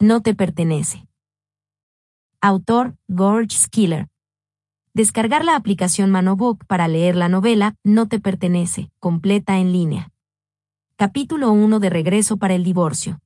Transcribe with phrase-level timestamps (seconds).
[0.00, 1.06] no te pertenece.
[2.40, 4.08] Autor, George Skiller.
[4.94, 10.10] Descargar la aplicación Manobook para leer la novela No te pertenece, completa en línea.
[10.96, 13.20] Capítulo 1 de Regreso para el divorcio.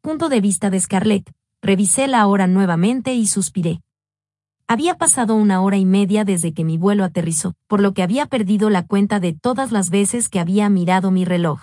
[0.00, 1.30] Punto de vista de Scarlett.
[1.62, 3.80] Revisé la hora nuevamente y suspiré.
[4.66, 8.26] Había pasado una hora y media desde que mi vuelo aterrizó, por lo que había
[8.26, 11.60] perdido la cuenta de todas las veces que había mirado mi reloj.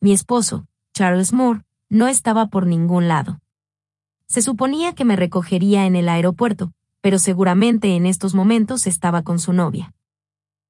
[0.00, 3.40] Mi esposo, Charles Moore, no estaba por ningún lado.
[4.26, 9.40] Se suponía que me recogería en el aeropuerto, pero seguramente en estos momentos estaba con
[9.40, 9.92] su novia.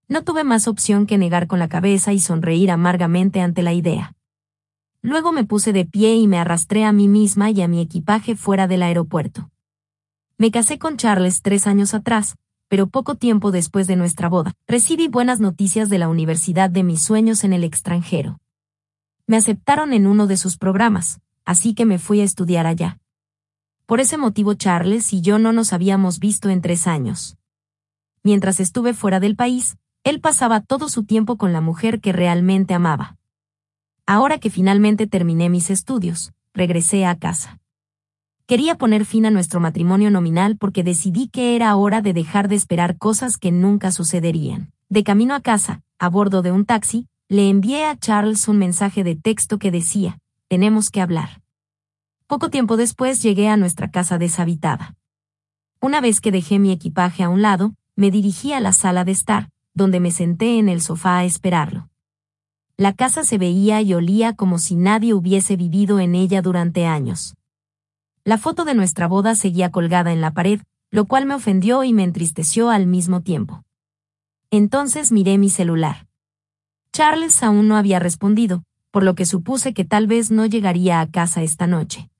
[0.09, 4.14] No tuve más opción que negar con la cabeza y sonreír amargamente ante la idea.
[5.02, 8.34] Luego me puse de pie y me arrastré a mí misma y a mi equipaje
[8.34, 9.50] fuera del aeropuerto.
[10.38, 12.37] Me casé con Charles tres años atrás,
[12.68, 17.02] pero poco tiempo después de nuestra boda, recibí buenas noticias de la universidad de mis
[17.02, 18.38] sueños en el extranjero.
[19.30, 22.98] Me aceptaron en uno de sus programas, así que me fui a estudiar allá.
[23.86, 27.37] Por ese motivo Charles y yo no nos habíamos visto en tres años.
[28.24, 32.74] Mientras estuve fuera del país, él pasaba todo su tiempo con la mujer que realmente
[32.74, 33.18] amaba.
[34.04, 37.60] Ahora que finalmente terminé mis estudios, regresé a casa.
[38.46, 42.56] Quería poner fin a nuestro matrimonio nominal porque decidí que era hora de dejar de
[42.56, 44.72] esperar cosas que nunca sucederían.
[44.88, 49.04] De camino a casa, a bordo de un taxi, le envié a Charles un mensaje
[49.04, 51.42] de texto que decía, tenemos que hablar.
[52.26, 54.96] Poco tiempo después llegué a nuestra casa deshabitada.
[55.80, 59.12] Una vez que dejé mi equipaje a un lado, me dirigí a la sala de
[59.12, 61.88] estar, donde me senté en el sofá a esperarlo.
[62.76, 67.37] La casa se veía y olía como si nadie hubiese vivido en ella durante años.
[68.25, 71.92] La foto de nuestra boda seguía colgada en la pared, lo cual me ofendió y
[71.92, 73.62] me entristeció al mismo tiempo.
[74.50, 76.09] Entonces miré mi celular.
[76.93, 81.10] Charles aún no había respondido, por lo que supuse que tal vez no llegaría a
[81.10, 82.10] casa esta noche.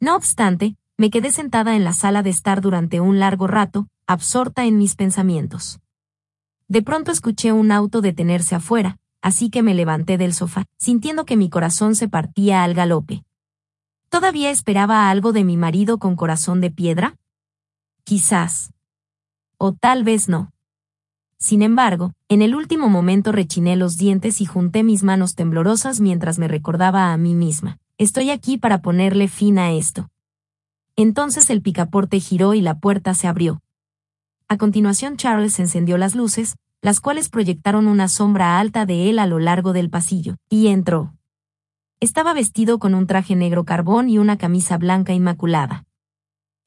[0.00, 4.64] No obstante, me quedé sentada en la sala de estar durante un largo rato, absorta
[4.64, 5.80] en mis pensamientos.
[6.68, 11.36] De pronto escuché un auto detenerse afuera, así que me levanté del sofá, sintiendo que
[11.36, 13.24] mi corazón se partía al galope.
[14.08, 17.16] ¿Todavía esperaba algo de mi marido con corazón de piedra?
[18.04, 18.72] Quizás.
[19.58, 20.53] O tal vez no.
[21.44, 26.38] Sin embargo, en el último momento rechiné los dientes y junté mis manos temblorosas mientras
[26.38, 27.76] me recordaba a mí misma.
[27.98, 30.08] Estoy aquí para ponerle fin a esto.
[30.96, 33.60] Entonces el picaporte giró y la puerta se abrió.
[34.48, 39.26] A continuación Charles encendió las luces, las cuales proyectaron una sombra alta de él a
[39.26, 41.12] lo largo del pasillo, y entró.
[42.00, 45.84] Estaba vestido con un traje negro carbón y una camisa blanca inmaculada.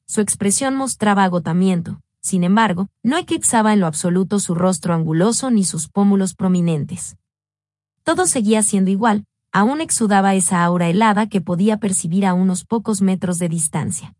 [0.06, 5.64] Su expresión mostraba agotamiento, sin embargo, no eclipsaba en lo absoluto su rostro anguloso ni
[5.64, 7.16] sus pómulos prominentes.
[8.04, 13.00] Todo seguía siendo igual, aún exudaba esa aura helada que podía percibir a unos pocos
[13.00, 14.14] metros de distancia.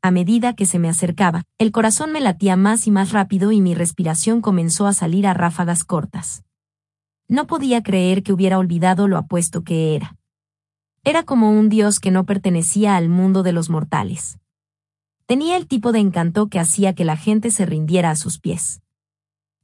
[0.00, 3.60] A medida que se me acercaba, el corazón me latía más y más rápido y
[3.60, 6.44] mi respiración comenzó a salir a ráfagas cortas.
[7.28, 10.16] No podía creer que hubiera olvidado lo apuesto que era.
[11.04, 14.38] Era como un dios que no pertenecía al mundo de los mortales.
[15.28, 18.80] Tenía el tipo de encanto que hacía que la gente se rindiera a sus pies.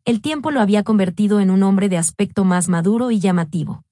[0.04, 3.82] El tiempo lo había convertido en un hombre de aspecto más maduro y llamativo.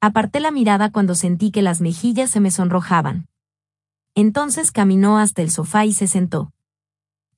[0.00, 3.26] Aparté la mirada cuando sentí que las mejillas se me sonrojaban.
[4.14, 6.52] Entonces caminó hasta el sofá y se sentó.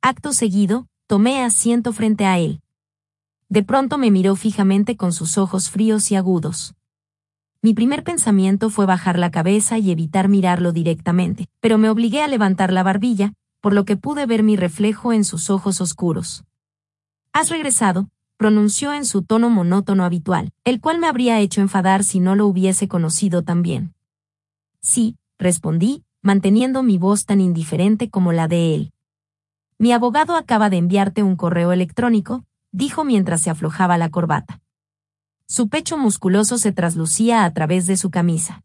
[0.03, 2.61] Acto seguido, tomé asiento frente a él.
[3.49, 6.75] De pronto me miró fijamente con sus ojos fríos y agudos.
[7.62, 12.28] Mi primer pensamiento fue bajar la cabeza y evitar mirarlo directamente, pero me obligué a
[12.28, 13.33] levantar la barbilla,
[13.66, 16.44] por lo que pude ver mi reflejo en sus ojos oscuros.
[17.32, 18.09] ¿Has regresado?
[18.37, 22.47] pronunció en su tono monótono habitual, el cual me habría hecho enfadar si no lo
[22.47, 23.93] hubiese conocido tan bien.
[24.82, 28.93] Sí, respondí, manteniendo mi voz tan indiferente como la de él.
[29.78, 34.60] Mi abogado acaba de enviarte un correo electrónico, dijo mientras se aflojaba la corbata.
[35.48, 38.62] Su pecho musculoso se traslucía a través de su camisa.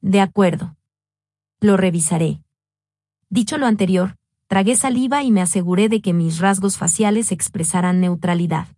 [0.00, 0.74] De acuerdo.
[1.60, 2.40] Lo revisaré.
[3.30, 4.16] Dicho lo anterior,
[4.46, 8.68] tragué saliva y me aseguré de que mis rasgos faciales expresaran neutralidad.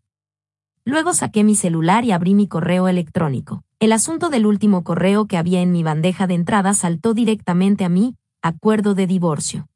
[0.85, 3.63] Luego saqué mi celular y abrí mi correo electrónico.
[3.79, 7.89] El asunto del último correo que había en mi bandeja de entrada saltó directamente a
[7.89, 9.69] mí, acuerdo de divorcio.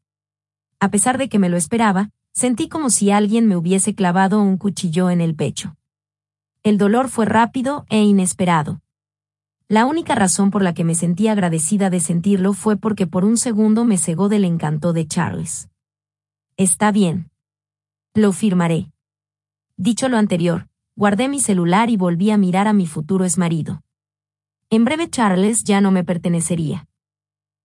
[0.81, 4.57] A pesar de que me lo esperaba, sentí como si alguien me hubiese clavado un
[4.57, 5.77] cuchillo en el pecho.
[6.65, 8.81] El dolor fue rápido e inesperado.
[9.75, 13.37] La única razón por la que me sentí agradecida de sentirlo fue porque por un
[13.37, 15.69] segundo me cegó del encanto de Charles.
[16.57, 17.33] Está bien.
[18.15, 18.93] Lo firmaré.
[19.77, 23.83] Dicho lo anterior, guardé mi celular y volví a mirar a mi futuro exmarido.
[24.71, 26.87] En breve Charles ya no me pertenecería.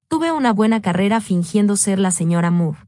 [0.08, 2.88] Tuve una buena carrera fingiendo ser la señora Moore.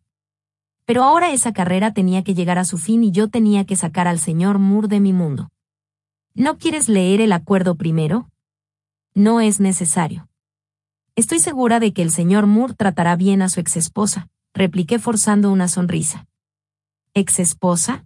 [0.85, 4.07] Pero ahora esa carrera tenía que llegar a su fin y yo tenía que sacar
[4.07, 5.51] al señor Moore de mi mundo.
[6.33, 8.30] ¿No quieres leer el acuerdo primero?
[9.13, 10.29] No es necesario.
[11.17, 15.67] Estoy segura de que el señor Moore tratará bien a su exesposa, repliqué forzando una
[15.67, 16.27] sonrisa.
[17.13, 18.05] ¿Exesposa?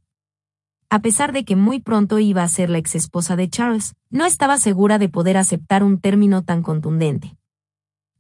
[0.90, 4.58] A pesar de que muy pronto iba a ser la exesposa de Charles, no estaba
[4.58, 7.38] segura de poder aceptar un término tan contundente.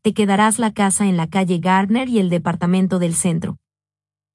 [0.04, 3.58] Te quedarás la casa en la calle Gardner y el departamento del centro,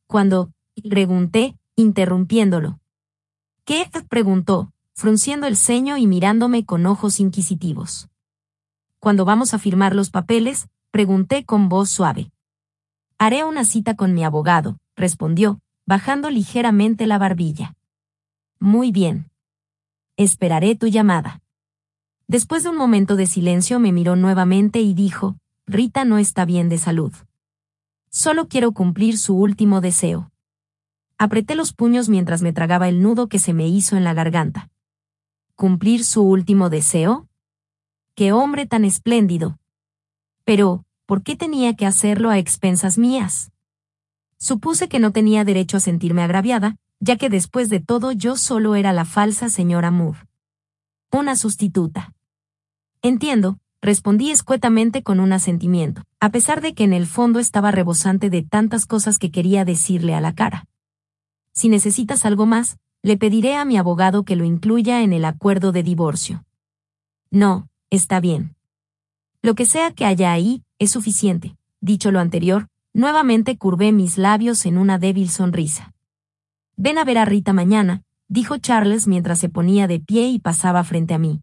[0.09, 0.51] cuando,
[0.89, 2.81] pregunté, interrumpiéndolo.
[3.65, 3.89] ¿Qué?
[4.09, 8.10] preguntó, frunciendo el ceño y mirándome con ojos inquisitivos.
[9.01, 12.31] Cuando vamos a firmar los papeles, pregunté con voz suave.
[13.17, 17.75] Haré una cita con mi abogado, respondió, bajando ligeramente la barbilla.
[18.59, 19.31] Muy bien.
[20.19, 21.41] Esperaré tu llamada.
[22.29, 25.37] Después de un momento de silencio me miró nuevamente y dijo,
[25.67, 27.15] Rita no está bien de salud.
[28.11, 30.31] Solo quiero cumplir su último deseo.
[31.17, 34.69] Apreté los puños mientras me tragaba el nudo que se me hizo en la garganta.
[35.55, 37.30] ¿Cumplir su último deseo?
[38.15, 39.59] ¡Qué hombre tan espléndido!
[40.45, 43.53] Pero, ¿por qué tenía que hacerlo a expensas mías?
[44.39, 48.75] Supuse que no tenía derecho a sentirme agraviada, ya que después de todo yo solo
[48.75, 50.21] era la falsa señora Moore.
[51.13, 52.13] Una sustituta.
[53.03, 58.29] Entiendo, respondí escuetamente con un asentimiento, a pesar de que en el fondo estaba rebosante
[58.29, 60.67] de tantas cosas que quería decirle a la cara.
[61.53, 65.73] Si necesitas algo más, le pediré a mi abogado que lo incluya en el acuerdo
[65.73, 66.45] de divorcio.
[67.31, 68.57] No, está bien.
[69.43, 71.57] Lo que sea que haya ahí, es suficiente.
[71.81, 75.93] Dicho lo anterior, nuevamente curvé mis labios en una débil sonrisa.
[76.77, 80.85] Ven a ver a Rita mañana, dijo Charles mientras se ponía de pie y pasaba
[80.85, 81.43] frente a mí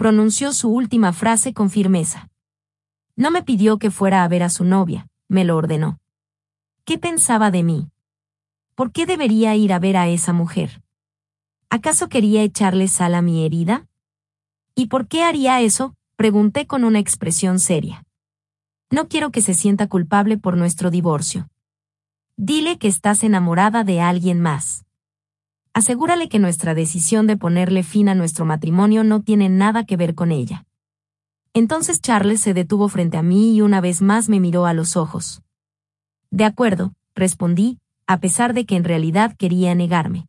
[0.00, 2.30] pronunció su última frase con firmeza.
[3.16, 6.00] No me pidió que fuera a ver a su novia, me lo ordenó.
[6.86, 7.90] ¿Qué pensaba de mí?
[8.74, 10.82] ¿Por qué debería ir a ver a esa mujer?
[11.68, 13.88] ¿Acaso quería echarle sal a mi herida?
[14.80, 15.94] ¿Y por qué haría eso?
[16.16, 18.02] pregunté con una expresión seria.
[18.90, 21.50] No quiero que se sienta culpable por nuestro divorcio.
[22.38, 24.86] Dile que estás enamorada de alguien más.
[25.74, 30.14] Asegúrale que nuestra decisión de ponerle fin a nuestro matrimonio no tiene nada que ver
[30.14, 30.64] con ella.
[31.52, 34.96] Entonces Charles se detuvo frente a mí y una vez más me miró a los
[34.96, 35.42] ojos.
[36.30, 40.26] De acuerdo, respondí, a pesar de que en realidad quería negarme.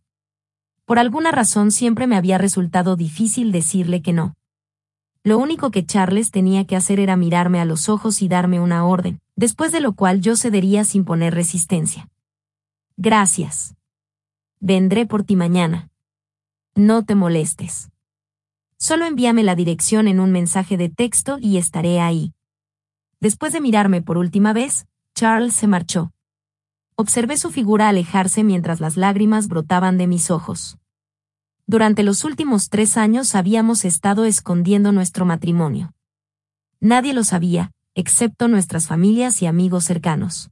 [0.83, 4.36] Por alguna razón siempre me había resultado difícil decirle que no.
[5.23, 8.85] Lo único que Charles tenía que hacer era mirarme a los ojos y darme una
[8.85, 12.09] orden, después de lo cual yo cedería sin poner resistencia.
[12.97, 13.75] Gracias.
[14.59, 15.89] Vendré por ti mañana.
[16.73, 17.89] No te molestes.
[18.77, 22.33] Solo envíame la dirección en un mensaje de texto y estaré ahí.
[23.19, 26.12] Después de mirarme por última vez, Charles se marchó.
[26.95, 30.79] Observé su figura alejarse mientras las lágrimas brotaban de mis ojos.
[31.67, 35.93] Durante los últimos tres años habíamos estado escondiendo nuestro matrimonio.
[36.79, 40.49] Nadie lo sabía, excepto nuestras familias y amigos cercanos.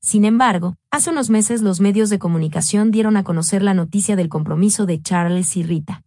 [0.00, 4.28] Sin embargo, hace unos meses los medios de comunicación dieron a conocer la noticia del
[4.28, 6.02] compromiso de Charles y Rita.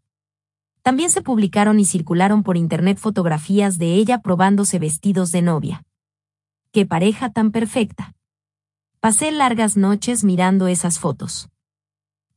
[0.84, 5.84] También se publicaron y circularon por internet fotografías de ella probándose vestidos de novia.
[6.72, 8.14] ¡Qué pareja tan perfecta!
[9.00, 11.50] Pasé largas noches mirando esas fotos.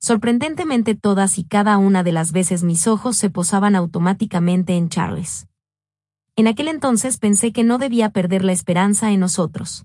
[0.03, 5.47] Sorprendentemente todas y cada una de las veces mis ojos se posaban automáticamente en Charles.
[6.37, 9.85] En aquel entonces pensé que no debía perder la esperanza en nosotros.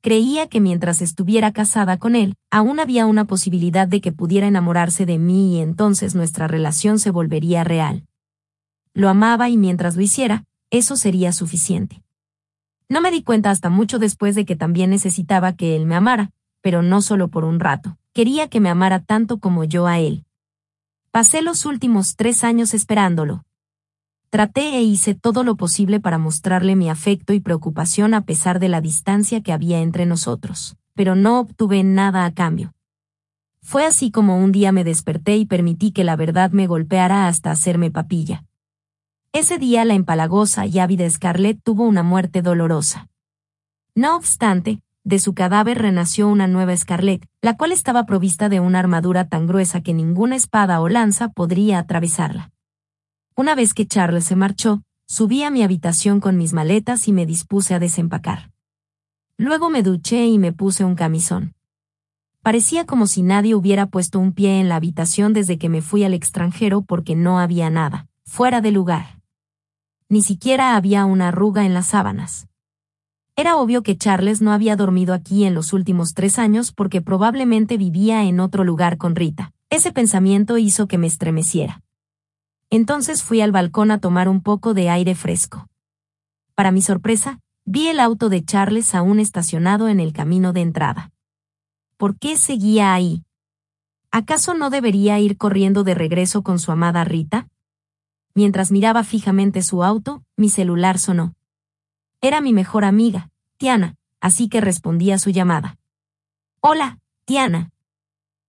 [0.00, 5.04] Creía que mientras estuviera casada con él, aún había una posibilidad de que pudiera enamorarse
[5.04, 8.06] de mí y entonces nuestra relación se volvería real.
[8.94, 12.02] Lo amaba y mientras lo hiciera, eso sería suficiente.
[12.88, 16.30] No me di cuenta hasta mucho después de que también necesitaba que él me amara,
[16.62, 20.24] pero no solo por un rato, quería que me amara tanto como yo a él.
[21.12, 23.44] Pasé los últimos tres años esperándolo,
[24.28, 28.68] Traté e hice todo lo posible para mostrarle mi afecto y preocupación a pesar de
[28.68, 32.74] la distancia que había entre nosotros, pero no obtuve nada a cambio.
[33.62, 37.52] Fue así como un día me desperté y permití que la verdad me golpeara hasta
[37.52, 38.44] hacerme papilla.
[39.32, 43.08] Ese día la empalagosa y ávida Scarlett tuvo una muerte dolorosa.
[43.94, 48.78] No obstante, de su cadáver renació una nueva Scarlett, la cual estaba provista de una
[48.78, 52.50] armadura tan gruesa que ninguna espada o lanza podría atravesarla.
[53.34, 57.24] Una vez que Charles se marchó, subí a mi habitación con mis maletas y me
[57.24, 58.50] dispuse a desempacar.
[59.36, 61.54] Luego me duché y me puse un camisón.
[62.42, 66.02] Parecía como si nadie hubiera puesto un pie en la habitación desde que me fui
[66.02, 69.20] al extranjero porque no había nada, fuera de lugar.
[70.08, 72.47] Ni siquiera había una arruga en las sábanas.
[73.38, 77.76] Era obvio que Charles no había dormido aquí en los últimos tres años porque probablemente
[77.76, 79.52] vivía en otro lugar con Rita.
[79.70, 81.80] Ese pensamiento hizo que me estremeciera.
[82.68, 85.68] Entonces fui al balcón a tomar un poco de aire fresco.
[86.56, 91.12] Para mi sorpresa, vi el auto de Charles aún estacionado en el camino de entrada.
[91.96, 93.22] ¿Por qué seguía ahí?
[94.10, 97.46] ¿Acaso no debería ir corriendo de regreso con su amada Rita?
[98.34, 101.37] Mientras miraba fijamente su auto, mi celular sonó.
[102.20, 105.78] Era mi mejor amiga, Tiana, así que respondí a su llamada.
[106.60, 107.70] Hola, Tiana.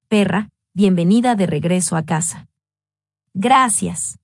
[0.07, 2.47] Perra, bienvenida de regreso a casa.
[3.35, 4.17] Gracias.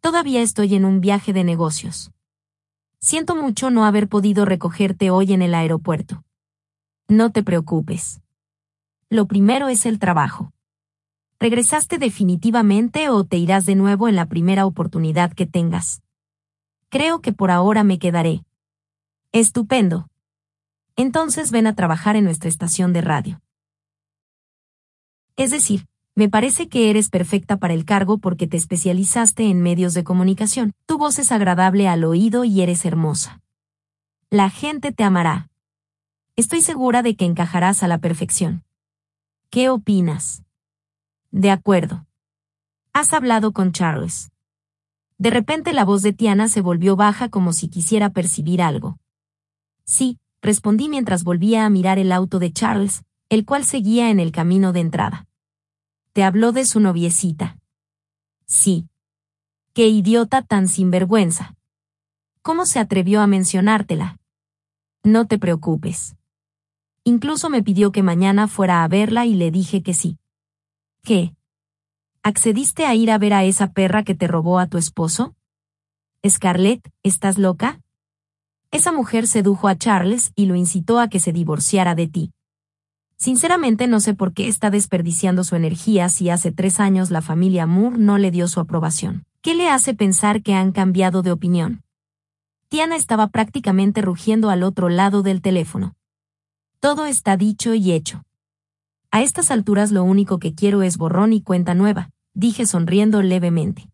[0.00, 2.10] Todavía estoy en un viaje de negocios.
[3.00, 6.24] Siento mucho no haber podido recogerte hoy en el aeropuerto.
[7.06, 8.22] No te preocupes.
[9.10, 10.52] Lo primero es el trabajo.
[11.38, 16.00] ¿Regresaste definitivamente o te irás de nuevo en la primera oportunidad que tengas?
[16.88, 18.42] Creo que por ahora me quedaré.
[19.34, 20.06] Estupendo.
[20.94, 23.42] Entonces ven a trabajar en nuestra estación de radio.
[25.34, 29.92] Es decir, me parece que eres perfecta para el cargo porque te especializaste en medios
[29.92, 30.72] de comunicación.
[30.86, 33.42] Tu voz es agradable al oído y eres hermosa.
[34.30, 35.48] La gente te amará.
[36.36, 38.62] Estoy segura de que encajarás a la perfección.
[39.50, 40.44] ¿Qué opinas?
[41.32, 42.06] De acuerdo.
[42.92, 44.30] Has hablado con Charles.
[45.18, 48.96] De repente la voz de Tiana se volvió baja como si quisiera percibir algo.
[49.84, 54.32] Sí, respondí mientras volvía a mirar el auto de Charles, el cual seguía en el
[54.32, 55.26] camino de entrada.
[56.12, 57.58] ¿Te habló de su noviecita?
[58.46, 58.88] Sí.
[59.72, 61.54] Qué idiota tan sinvergüenza.
[62.42, 64.18] ¿Cómo se atrevió a mencionártela?
[65.02, 66.14] No te preocupes.
[67.02, 70.18] Incluso me pidió que mañana fuera a verla y le dije que sí.
[71.02, 71.34] ¿Qué?
[72.22, 75.34] ¿Accediste a ir a ver a esa perra que te robó a tu esposo?
[76.26, 77.80] Scarlett, ¿estás loca?
[78.74, 82.32] Esa mujer sedujo a Charles y lo incitó a que se divorciara de ti.
[83.16, 87.66] Sinceramente no sé por qué está desperdiciando su energía si hace tres años la familia
[87.66, 89.26] Moore no le dio su aprobación.
[89.42, 91.84] ¿Qué le hace pensar que han cambiado de opinión?
[92.68, 95.94] Tiana estaba prácticamente rugiendo al otro lado del teléfono.
[96.80, 98.24] Todo está dicho y hecho.
[99.12, 103.88] A estas alturas lo único que quiero es borrón y cuenta nueva, dije sonriendo levemente.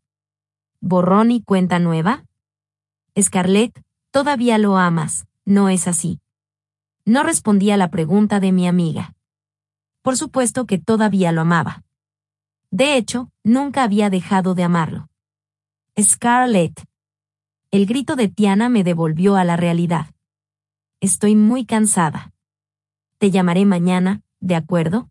[0.80, 2.25] ¿Borrón y cuenta nueva?
[3.20, 3.78] Scarlett,
[4.11, 6.21] Todavía lo amas, ¿no es así?
[7.05, 9.14] No respondí a la pregunta de mi amiga.
[10.02, 11.85] Por supuesto que todavía lo amaba.
[12.73, 15.09] De hecho, nunca había dejado de amarlo.
[16.00, 16.85] Scarlett.
[17.71, 20.07] El grito de Tiana me devolvió a la realidad.
[21.00, 22.33] Estoy muy cansada.
[23.19, 25.09] Te llamaré mañana, ¿de acuerdo?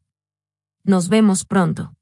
[0.84, 1.96] Nos vemos pronto.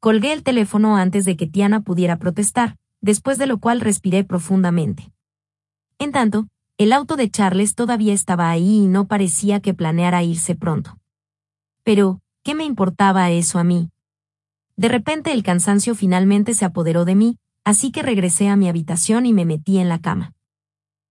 [0.00, 5.12] Colgué el teléfono antes de que Tiana pudiera protestar, después de lo cual respiré profundamente.
[6.00, 10.54] En tanto, el auto de Charles todavía estaba ahí y no parecía que planeara irse
[10.54, 10.98] pronto.
[11.84, 13.90] Pero, ¿qué me importaba eso a mí?
[14.76, 19.26] De repente el cansancio finalmente se apoderó de mí, así que regresé a mi habitación
[19.26, 20.32] y me metí en la cama.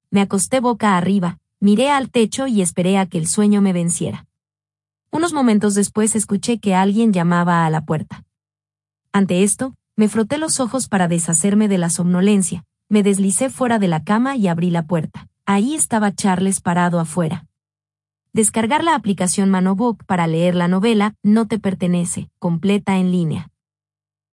[0.10, 4.26] Me acosté boca arriba, miré al techo y esperé a que el sueño me venciera.
[5.12, 8.26] Unos momentos después escuché que alguien llamaba a la puerta.
[9.14, 13.88] Ante esto, me froté los ojos para deshacerme de la somnolencia, me deslicé fuera de
[13.88, 15.28] la cama y abrí la puerta.
[15.46, 17.46] Ahí estaba Charles parado afuera.
[18.34, 23.50] Descargar la aplicación Manobook para leer la novela no te pertenece, completa en línea.